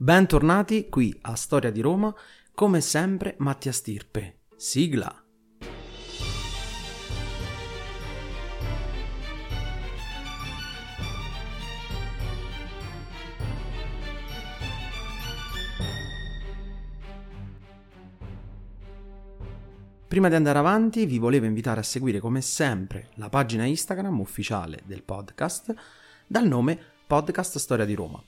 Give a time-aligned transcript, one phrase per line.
[0.00, 2.14] Bentornati qui a Storia di Roma,
[2.54, 4.42] come sempre Mattia Stirpe.
[4.54, 5.12] Sigla.
[20.06, 24.78] Prima di andare avanti vi volevo invitare a seguire come sempre la pagina Instagram ufficiale
[24.84, 25.74] del podcast
[26.24, 28.22] dal nome Podcast Storia di Roma.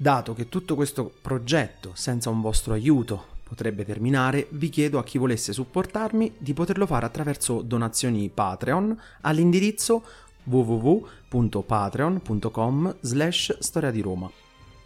[0.00, 5.18] Dato che tutto questo progetto senza un vostro aiuto potrebbe terminare, vi chiedo a chi
[5.18, 10.04] volesse supportarmi di poterlo fare attraverso donazioni Patreon all'indirizzo
[10.44, 14.30] www.patreon.com slash storia di Roma.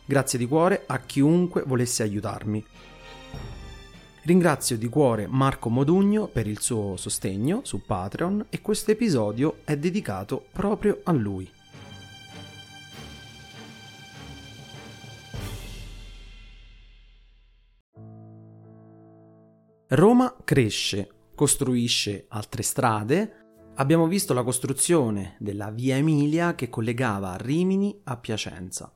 [0.06, 2.64] Grazie di cuore a chiunque volesse aiutarmi.
[4.22, 9.76] Ringrazio di cuore Marco Modugno per il suo sostegno su Patreon e questo episodio è
[9.76, 11.60] dedicato proprio a lui.
[19.94, 23.72] Roma cresce, costruisce altre strade.
[23.74, 28.90] Abbiamo visto la costruzione della via Emilia che collegava Rimini a Piacenza.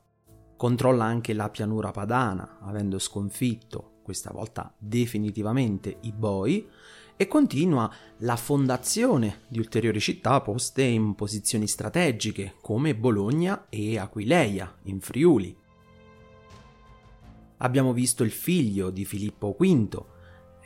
[0.55, 6.67] Controlla anche la pianura padana, avendo sconfitto, questa volta definitivamente, i Boi,
[7.15, 14.79] e continua la fondazione di ulteriori città poste in posizioni strategiche come Bologna e Aquileia,
[14.85, 15.55] in Friuli.
[17.57, 20.15] Abbiamo visto il figlio di Filippo V,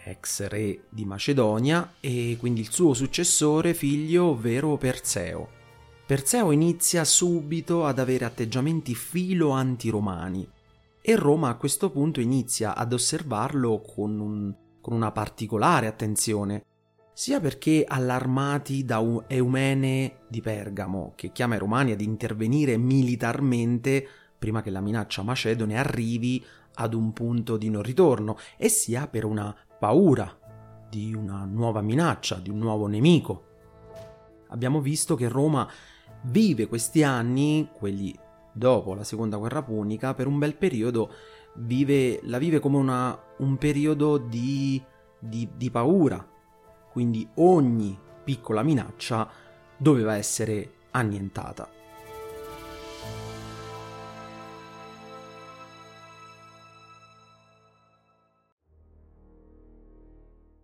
[0.03, 5.59] ex re di Macedonia, e quindi il suo successore figlio, ovvero Perseo.
[6.05, 10.47] Perseo inizia subito ad avere atteggiamenti filo antiromani
[11.01, 16.63] e Roma a questo punto inizia ad osservarlo con, un, con una particolare attenzione,
[17.13, 24.61] sia perché allarmati da Eumene di Pergamo, che chiama i romani ad intervenire militarmente prima
[24.61, 26.43] che la minaccia macedone arrivi
[26.75, 30.31] ad un punto di non ritorno, e sia per una paura
[30.87, 33.45] di una nuova minaccia, di un nuovo nemico.
[34.49, 35.67] Abbiamo visto che Roma
[36.25, 38.15] vive questi anni, quelli
[38.51, 41.11] dopo la seconda guerra punica, per un bel periodo
[41.55, 44.79] vive, la vive come una, un periodo di,
[45.17, 46.23] di, di paura.
[46.91, 49.27] Quindi ogni piccola minaccia
[49.77, 51.80] doveva essere annientata.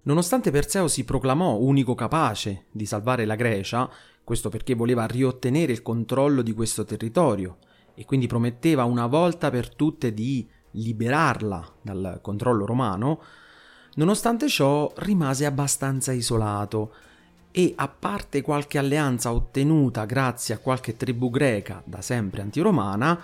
[0.07, 3.89] Nonostante Perseo si proclamò unico capace di salvare la Grecia,
[4.23, 7.57] questo perché voleva riottenere il controllo di questo territorio
[7.93, 13.21] e quindi prometteva una volta per tutte di liberarla dal controllo romano,
[13.95, 16.93] nonostante ciò rimase abbastanza isolato
[17.51, 23.21] e a parte qualche alleanza ottenuta grazie a qualche tribù greca da sempre antiromana,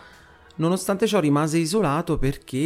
[0.56, 2.58] Nonostante ciò rimase isolato perché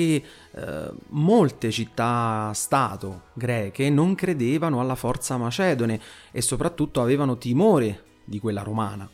[0.52, 6.00] eh, molte città-stato greche non credevano alla forza macedone
[6.32, 9.10] e soprattutto avevano timore di quella romana.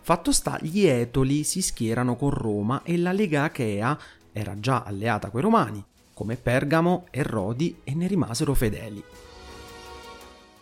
[0.00, 3.98] Fatto sta, gli Etoli si schierano con Roma e la Lega Achea
[4.32, 9.02] era già alleata coi Romani, come Pergamo e Rodi, e ne rimasero fedeli.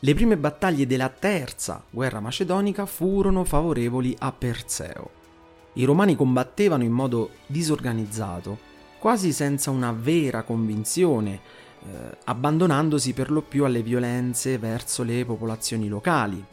[0.00, 5.23] Le prime battaglie della terza guerra macedonica furono favorevoli a Perseo
[5.75, 8.59] i romani combattevano in modo disorganizzato,
[8.99, 11.41] quasi senza una vera convinzione,
[11.83, 16.45] eh, abbandonandosi per lo più alle violenze verso le popolazioni locali.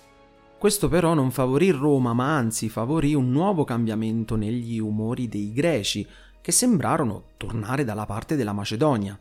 [0.58, 6.06] Questo però non favorì Roma, ma anzi favorì un nuovo cambiamento negli umori dei greci,
[6.42, 9.18] che sembrarono tornare dalla parte della Macedonia.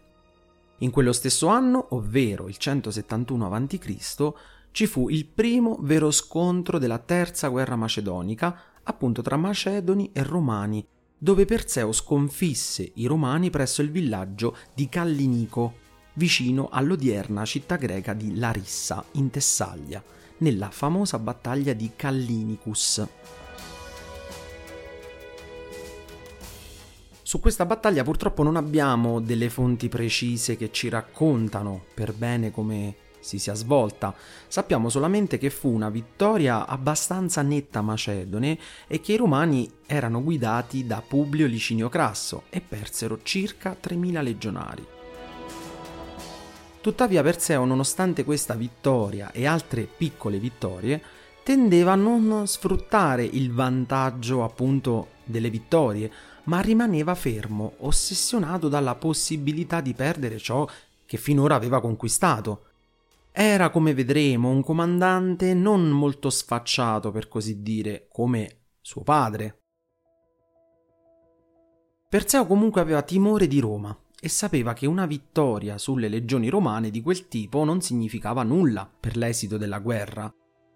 [0.79, 4.33] In quello stesso anno, ovvero il 171 a.C.,
[4.73, 8.57] ci fu il primo vero scontro della terza guerra macedonica
[8.91, 10.87] appunto tra Macedoni e Romani,
[11.17, 15.75] dove Perseo sconfisse i Romani presso il villaggio di Callinico,
[16.15, 20.03] vicino all'odierna città greca di Larissa, in Tessaglia,
[20.39, 23.07] nella famosa battaglia di Callinicus.
[27.23, 32.97] Su questa battaglia purtroppo non abbiamo delle fonti precise che ci raccontano per bene come
[33.21, 34.15] si sia svolta.
[34.49, 40.87] Sappiamo solamente che fu una vittoria abbastanza netta macedone e che i romani erano guidati
[40.87, 44.87] da Publio Licinio Crasso e persero circa 3.000 legionari.
[46.81, 51.03] Tuttavia Perseo, nonostante questa vittoria e altre piccole vittorie,
[51.43, 56.11] tendeva a non sfruttare il vantaggio appunto delle vittorie,
[56.45, 60.67] ma rimaneva fermo, ossessionato dalla possibilità di perdere ciò
[61.05, 62.70] che finora aveva conquistato.
[63.43, 69.63] Era, come vedremo, un comandante non molto sfacciato, per così dire, come suo padre.
[72.07, 77.01] Perseo comunque aveva timore di Roma e sapeva che una vittoria sulle legioni romane di
[77.01, 80.31] quel tipo non significava nulla per l'esito della guerra.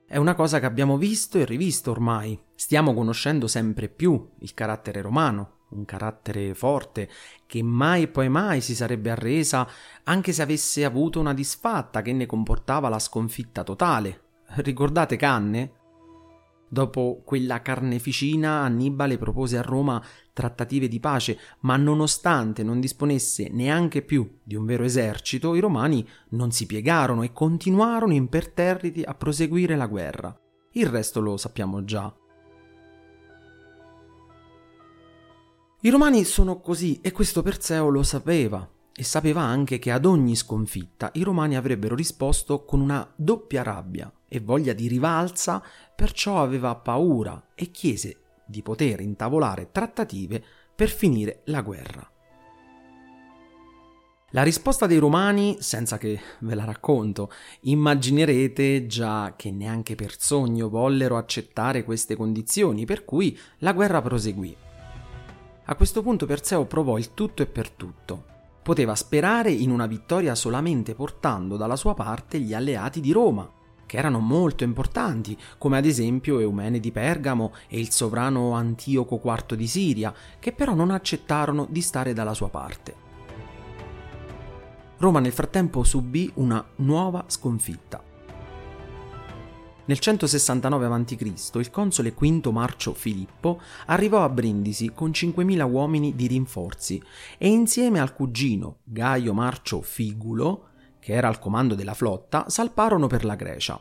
[0.06, 2.40] È una cosa che abbiamo visto e rivisto ormai.
[2.55, 7.09] Stiamo conoscendo sempre più il carattere romano, un carattere forte,
[7.47, 9.69] che mai e poi mai si sarebbe arresa
[10.05, 14.21] anche se avesse avuto una disfatta che ne comportava la sconfitta totale.
[14.56, 15.73] Ricordate Canne?
[16.69, 24.03] Dopo quella carneficina Annibale propose a Roma trattative di pace, ma nonostante non disponesse neanche
[24.03, 29.76] più di un vero esercito, i romani non si piegarono e continuarono imperterriti a proseguire
[29.76, 30.37] la guerra.
[30.73, 32.12] Il resto lo sappiamo già.
[35.85, 38.67] I romani sono così e questo Perseo lo sapeva
[38.97, 44.11] e sapeva anche che ad ogni sconfitta i romani avrebbero risposto con una doppia rabbia
[44.27, 45.63] e voglia di rivalsa,
[45.95, 48.17] perciò aveva paura e chiese
[48.47, 50.43] di poter intavolare trattative
[50.75, 52.11] per finire la guerra.
[54.31, 60.71] La risposta dei romani, senza che ve la racconto, immaginerete già che neanche per sogno
[60.71, 64.63] vollero accettare queste condizioni, per cui la guerra proseguì.
[65.66, 68.25] A questo punto Perseo provò il tutto e per tutto.
[68.62, 73.50] Poteva sperare in una vittoria solamente portando dalla sua parte gli alleati di Roma,
[73.87, 79.55] che erano molto importanti, come ad esempio Eumene di Pergamo e il sovrano Antioco IV
[79.55, 82.94] di Siria, che però non accettarono di stare dalla sua parte.
[84.99, 88.13] Roma nel frattempo subì una nuova sconfitta.
[89.87, 91.51] Nel 169 a.C.
[91.57, 97.03] il console V Marcio Filippo arrivò a Brindisi con 5.000 uomini di rinforzi
[97.37, 103.27] e insieme al cugino Gaio Marcio Figulo, che era al comando della flotta, salparono per
[103.27, 103.79] la Grecia.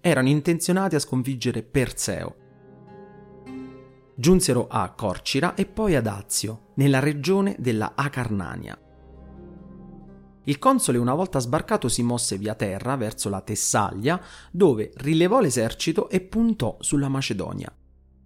[0.00, 2.36] Erano intenzionati a sconfiggere Perseo.
[4.14, 8.78] Giunsero a Corcira e poi ad Azio, nella regione della Acarnania.
[10.48, 14.18] Il console una volta sbarcato si mosse via terra verso la Tessaglia,
[14.50, 17.70] dove rilevò l'esercito e puntò sulla Macedonia.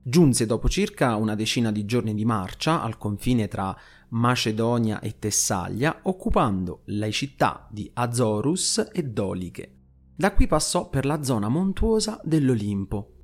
[0.04, 3.76] Giunse dopo circa una decina di giorni di marcia al confine tra
[4.10, 9.78] Macedonia e Tessaglia, occupando le città di Azorus e Doliche.
[10.14, 13.14] Da qui passò per la zona montuosa dell'Olimpo,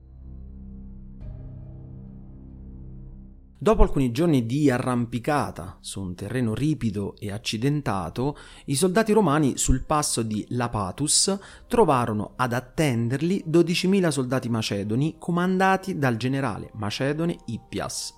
[3.60, 9.82] Dopo alcuni giorni di arrampicata su un terreno ripido e accidentato, i soldati romani sul
[9.82, 18.14] passo di Lapatus trovarono ad attenderli 12.000 soldati macedoni comandati dal generale macedone Ippias.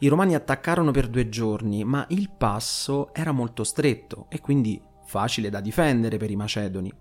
[0.00, 5.48] I romani attaccarono per due giorni, ma il passo era molto stretto e quindi facile
[5.48, 6.92] da difendere per i macedoni.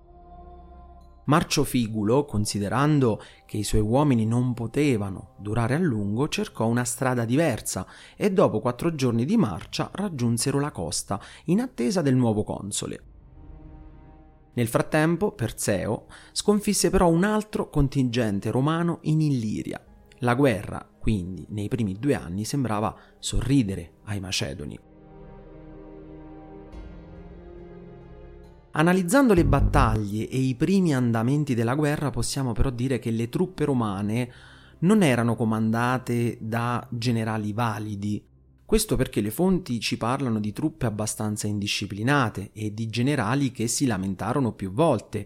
[1.27, 7.25] Marcio Figulo, considerando che i suoi uomini non potevano durare a lungo, cercò una strada
[7.25, 7.85] diversa
[8.15, 13.01] e dopo quattro giorni di marcia raggiunsero la costa in attesa del nuovo console.
[14.53, 19.83] Nel frattempo, Perseo sconfisse però un altro contingente romano in Illiria.
[20.19, 24.86] La guerra, quindi, nei primi due anni sembrava sorridere ai Macedoni.
[28.77, 33.65] Analizzando le battaglie e i primi andamenti della guerra possiamo però dire che le truppe
[33.65, 34.31] romane
[34.81, 38.23] non erano comandate da generali validi.
[38.63, 43.87] Questo perché le fonti ci parlano di truppe abbastanza indisciplinate e di generali che si
[43.87, 45.25] lamentarono più volte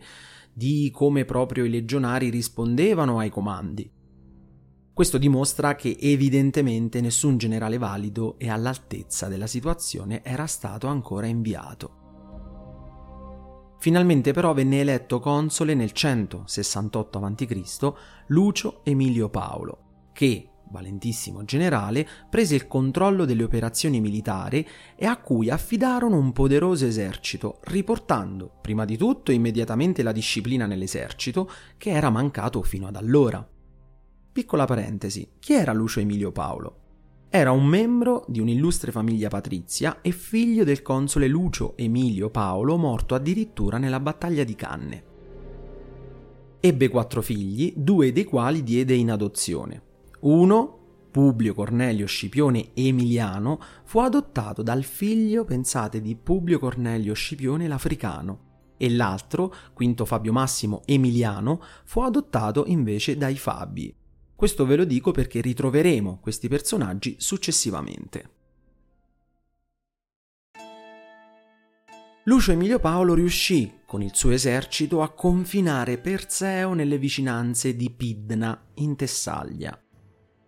[0.54, 3.92] di come proprio i legionari rispondevano ai comandi.
[4.94, 12.00] Questo dimostra che evidentemente nessun generale valido e all'altezza della situazione era stato ancora inviato.
[13.82, 17.94] Finalmente però venne eletto console nel 168 a.C.
[18.28, 24.64] Lucio Emilio Paolo, che, valentissimo generale, prese il controllo delle operazioni militari
[24.96, 31.50] e a cui affidarono un poderoso esercito, riportando, prima di tutto, immediatamente la disciplina nell'esercito,
[31.80, 33.44] che era mancato fino ad allora.
[34.32, 36.81] Piccola parentesi, chi era Lucio Emilio Paolo?
[37.34, 43.16] Era un membro di un'illustre famiglia patrizia e figlio del console Lucio Emilio Paolo, morto
[43.16, 45.04] addirittura nella battaglia di Canne.
[46.60, 49.82] Ebbe quattro figli, due dei quali diede in adozione.
[50.20, 58.40] Uno, Publio Cornelio Scipione Emiliano, fu adottato dal figlio, pensate, di Publio Cornelio Scipione l'Africano,
[58.76, 63.96] e l'altro, Quinto Fabio Massimo Emiliano, fu adottato invece dai Fabi,
[64.42, 68.30] questo ve lo dico perché ritroveremo questi personaggi successivamente.
[72.24, 78.60] Lucio Emilio Paolo riuscì con il suo esercito a confinare Perseo nelle vicinanze di Pidna,
[78.78, 79.80] in Tessaglia.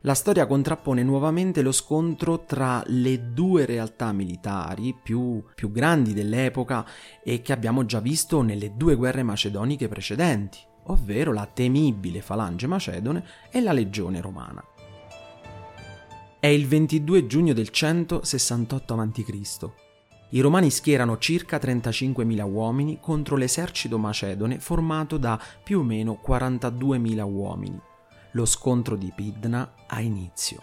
[0.02, 6.84] la storia contrappone nuovamente lo scontro tra le due realtà militari più, più, grandi dell'epoca
[7.24, 13.24] e che abbiamo già visto nelle due guerre macedoniche precedenti, ovvero la temibile falange macedone
[13.52, 14.64] e la legione romana.
[16.40, 19.70] È il 22 giugno del 168 a.C.
[20.30, 27.22] I romani schierano circa 35.000 uomini contro l'esercito macedone formato da più o meno 42.000
[27.22, 27.80] uomini
[28.34, 30.62] lo scontro di Pidna ha inizio.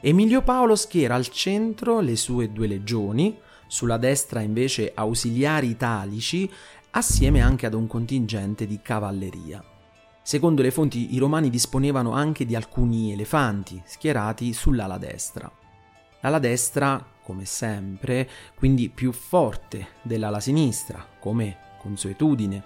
[0.00, 3.38] Emilio Paolo schiera al centro le sue due legioni,
[3.74, 6.48] sulla destra invece ausiliari italici,
[6.90, 9.60] assieme anche ad un contingente di cavalleria.
[10.22, 15.50] Secondo le fonti i romani disponevano anche di alcuni elefanti schierati sull'ala destra.
[16.20, 22.62] L'ala destra, come sempre, quindi più forte dell'ala sinistra, come consuetudine.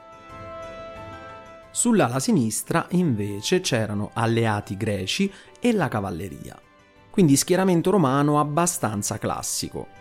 [1.71, 6.61] Sull'ala sinistra invece c'erano alleati greci e la cavalleria.
[7.09, 9.98] Quindi schieramento romano abbastanza classico.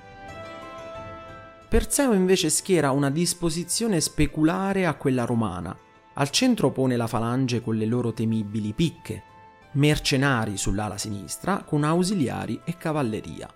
[1.69, 5.77] Perseo invece schiera una disposizione speculare a quella romana.
[6.13, 9.23] Al centro pone la falange con le loro temibili picche,
[9.73, 13.53] mercenari sull'ala sinistra con ausiliari e cavalleria.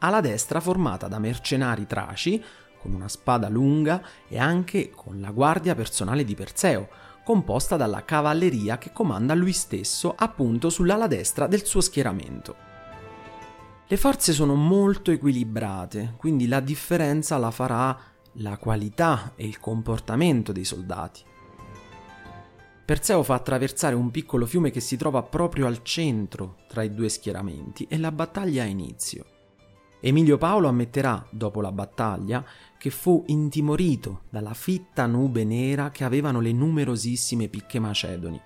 [0.00, 2.42] Alla destra formata da mercenari traci
[2.78, 6.86] con una spada lunga e anche con la guardia personale di Perseo,
[7.24, 12.73] composta dalla cavalleria che comanda lui stesso appunto sull'ala destra del suo schieramento.
[13.94, 17.96] Le forze sono molto equilibrate, quindi la differenza la farà
[18.38, 21.22] la qualità e il comportamento dei soldati.
[22.84, 27.08] Perseo fa attraversare un piccolo fiume che si trova proprio al centro tra i due
[27.08, 29.26] schieramenti e la battaglia ha inizio.
[30.00, 32.44] Emilio Paolo ammetterà, dopo la battaglia,
[32.76, 38.40] che fu intimorito dalla fitta nube nera che avevano le numerosissime picche macedoni.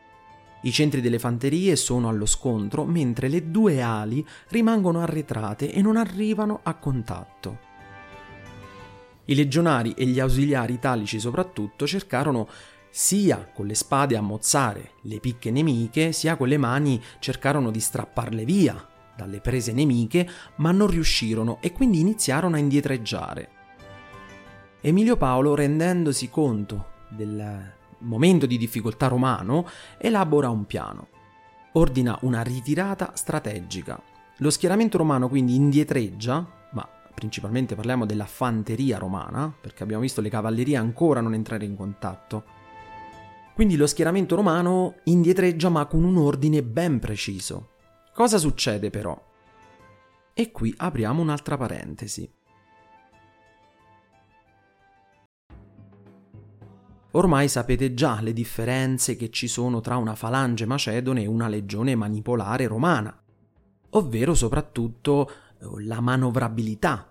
[0.62, 5.97] I centri delle fanterie sono allo scontro, mentre le due ali rimangono arretrate e non
[5.97, 7.67] arrivano a contatto.
[9.27, 12.49] I legionari e gli ausiliari italici soprattutto cercarono
[12.91, 17.81] sia con le spade a mozzare le picche nemiche, sia con le mani cercarono di
[17.81, 23.50] strapparle via dalle prese nemiche, ma non riuscirono e quindi iniziarono a indietreggiare.
[24.81, 29.67] Emilio Paolo, rendendosi conto del momento di difficoltà romano,
[29.99, 31.09] elabora un piano.
[31.73, 34.00] Ordina una ritirata strategica.
[34.38, 40.31] Lo schieramento romano quindi indietreggia, ma principalmente parliamo della fanteria romana, perché abbiamo visto le
[40.31, 42.45] cavallerie ancora non entrare in contatto.
[43.55, 47.71] Quindi lo schieramento romano indietreggia ma con un ordine ben preciso.
[48.14, 49.21] Cosa succede però?
[50.33, 52.38] E qui apriamo un'altra parentesi.
[57.12, 61.95] Ormai sapete già le differenze che ci sono tra una falange macedone e una legione
[61.95, 63.19] manipolare romana,
[63.91, 67.11] ovvero soprattutto eh, la manovrabilità.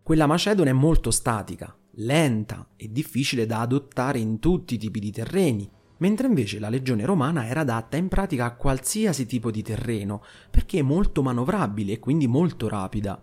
[0.00, 5.10] Quella macedone è molto statica, lenta e difficile da adottare in tutti i tipi di
[5.10, 5.68] terreni,
[5.98, 10.78] mentre invece la legione romana era adatta in pratica a qualsiasi tipo di terreno, perché
[10.78, 13.20] è molto manovrabile e quindi molto rapida.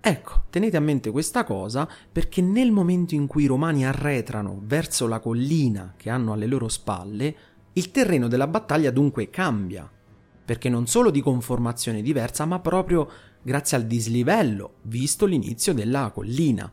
[0.00, 5.06] Ecco, tenete a mente questa cosa perché nel momento in cui i romani arretrano verso
[5.06, 7.36] la collina che hanno alle loro spalle,
[7.72, 9.90] il terreno della battaglia dunque cambia,
[10.44, 13.08] perché non solo di conformazione diversa, ma proprio
[13.42, 16.70] grazie al dislivello, visto l'inizio della collina.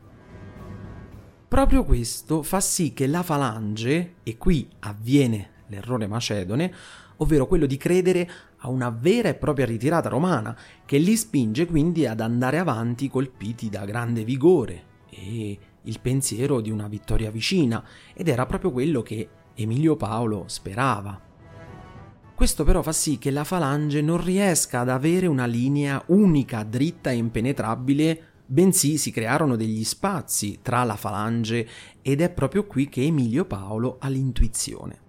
[1.48, 6.74] Proprio questo fa sì che la falange, e qui avviene l'errore macedone,
[7.18, 12.06] ovvero quello di credere a una vera e propria ritirata romana, che li spinge quindi
[12.06, 18.28] ad andare avanti colpiti da grande vigore e il pensiero di una vittoria vicina, ed
[18.28, 21.22] era proprio quello che Emilio Paolo sperava.
[22.34, 27.12] Questo però fa sì che la falange non riesca ad avere una linea unica, dritta
[27.12, 31.68] e impenetrabile bensì si crearono degli spazi tra la falange
[32.02, 35.05] ed è proprio qui che Emilio Paolo ha l'intuizione.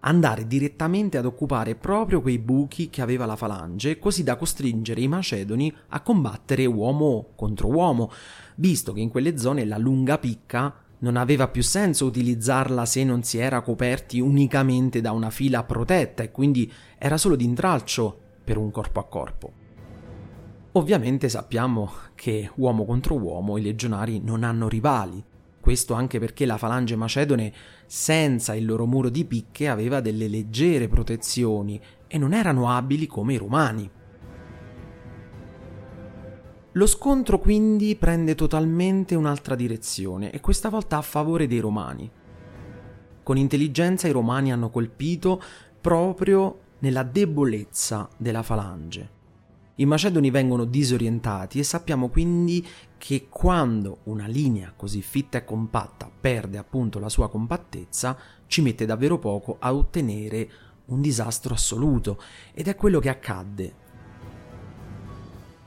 [0.00, 5.08] Andare direttamente ad occupare proprio quei buchi che aveva la falange, così da costringere i
[5.08, 8.10] macedoni a combattere uomo contro uomo,
[8.56, 13.22] visto che in quelle zone la lunga picca non aveva più senso utilizzarla se non
[13.22, 18.70] si era coperti unicamente da una fila protetta e quindi era solo d'intralcio per un
[18.70, 19.52] corpo a corpo.
[20.72, 25.22] Ovviamente sappiamo che uomo contro uomo i legionari non hanno rivali,
[25.66, 27.52] questo anche perché la falange macedone
[27.86, 33.34] senza il loro muro di picche aveva delle leggere protezioni e non erano abili come
[33.34, 33.90] i romani.
[36.70, 42.08] Lo scontro quindi prende totalmente un'altra direzione e questa volta a favore dei romani.
[43.24, 45.42] Con intelligenza i romani hanno colpito
[45.80, 49.14] proprio nella debolezza della falange.
[49.78, 52.64] I macedoni vengono disorientati e sappiamo quindi
[52.98, 58.86] che quando una linea così fitta e compatta perde appunto la sua compattezza, ci mette
[58.86, 60.50] davvero poco a ottenere
[60.86, 62.20] un disastro assoluto
[62.52, 63.74] ed è quello che accadde.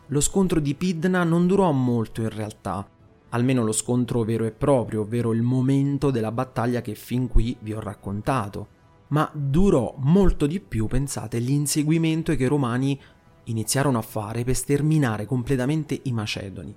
[0.07, 2.87] Lo scontro di Pidna non durò molto in realtà,
[3.29, 7.73] almeno lo scontro vero e proprio, ovvero il momento della battaglia che fin qui vi
[7.73, 8.77] ho raccontato,
[9.09, 12.99] ma durò molto di più, pensate, l'inseguimento che i romani
[13.45, 16.75] iniziarono a fare per sterminare completamente i Macedoni.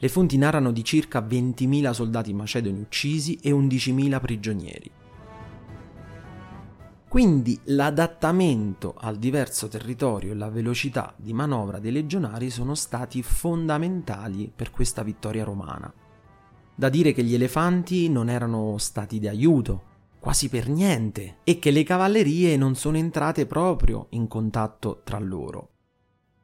[0.00, 4.90] Le fonti narrano di circa 20.000 soldati macedoni uccisi e 11.000 prigionieri.
[7.08, 14.52] Quindi l'adattamento al diverso territorio e la velocità di manovra dei legionari sono stati fondamentali
[14.54, 15.92] per questa vittoria romana.
[16.74, 19.82] Da dire che gli elefanti non erano stati di aiuto,
[20.20, 25.70] quasi per niente, e che le cavallerie non sono entrate proprio in contatto tra loro.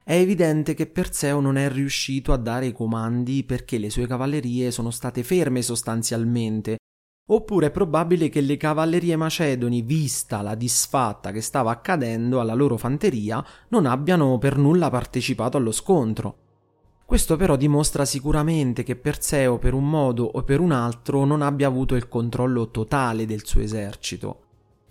[0.07, 4.71] È evidente che Perseo non è riuscito a dare i comandi perché le sue cavallerie
[4.71, 6.77] sono state ferme sostanzialmente,
[7.31, 12.77] oppure è probabile che le cavallerie macedoni, vista la disfatta che stava accadendo alla loro
[12.77, 16.37] fanteria, non abbiano per nulla partecipato allo scontro.
[17.07, 21.67] Questo però dimostra sicuramente che Perseo per un modo o per un altro non abbia
[21.67, 24.44] avuto il controllo totale del suo esercito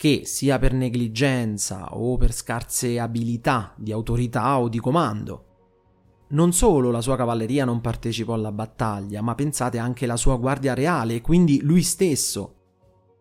[0.03, 5.45] che sia per negligenza o per scarse abilità di autorità o di comando.
[6.31, 10.73] Non solo la sua cavalleria non partecipò alla battaglia, ma pensate anche la sua guardia
[10.73, 12.55] reale, quindi lui stesso.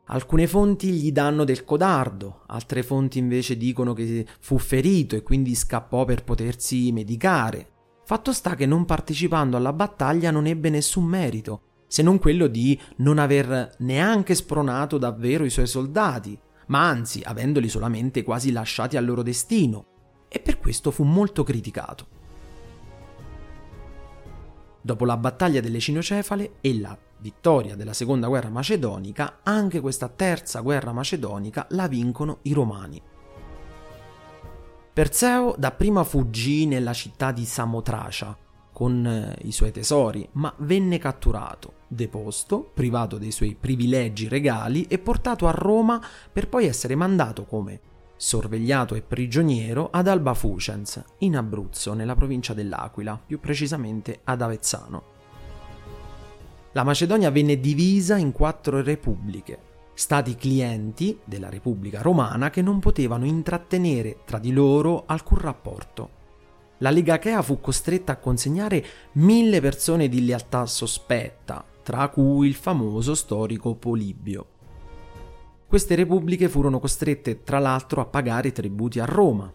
[0.06, 5.54] Alcune fonti gli danno del codardo, altre fonti invece dicono che fu ferito e quindi
[5.54, 7.74] scappò per potersi medicare.
[8.04, 12.76] Fatto sta che non partecipando alla battaglia non ebbe nessun merito, se non quello di
[12.96, 16.36] non aver neanche spronato davvero i suoi soldati,
[16.66, 19.86] ma anzi avendoli solamente quasi lasciati al loro destino,
[20.28, 22.06] e per questo fu molto criticato.
[24.80, 30.60] Dopo la battaglia delle Cinocefale e la vittoria della seconda guerra macedonica, anche questa terza
[30.60, 33.00] guerra macedonica la vincono i romani.
[34.92, 38.36] Perseo dapprima fuggì nella città di Samotracia,
[38.82, 44.98] con eh, i suoi tesori, ma venne catturato, deposto, privato dei suoi privilegi regali e
[44.98, 47.78] portato a Roma per poi essere mandato come
[48.16, 55.02] sorvegliato e prigioniero ad Alba Fucens, in Abruzzo, nella provincia dell'Aquila, più precisamente ad Avezzano.
[56.72, 59.60] La Macedonia venne divisa in quattro repubbliche,
[59.94, 66.20] stati clienti della Repubblica Romana che non potevano intrattenere tra di loro alcun rapporto
[66.82, 72.54] la Lega Achea fu costretta a consegnare mille persone di lealtà sospetta, tra cui il
[72.54, 74.46] famoso storico Polibio.
[75.68, 79.50] Queste repubbliche furono costrette tra l'altro a pagare tributi a Roma.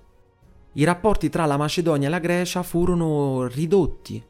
[0.73, 4.23] I rapporti tra la Macedonia e la Grecia furono ridotti.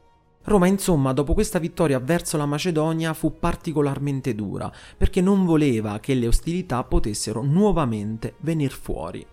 [0.46, 6.16] Roma, insomma, dopo questa vittoria verso la Macedonia fu particolarmente dura, perché non voleva che
[6.16, 9.26] le ostilità potessero nuovamente venir fuori.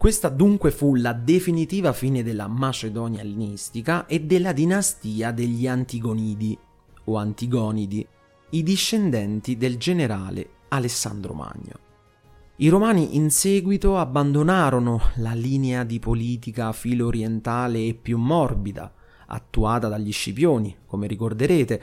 [0.00, 6.56] Questa dunque fu la definitiva fine della Macedonia ellenistica e della dinastia degli Antigonidi
[7.04, 8.06] o Antigonidi,
[8.52, 11.74] i discendenti del generale Alessandro Magno.
[12.56, 18.90] I romani in seguito abbandonarono la linea di politica filo-orientale e più morbida,
[19.26, 21.78] attuata dagli Scipioni, come ricorderete,